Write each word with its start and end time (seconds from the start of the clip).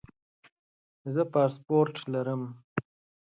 زه 1.13 1.21
پاسپورټ 1.33 1.93
لرم 2.13 2.43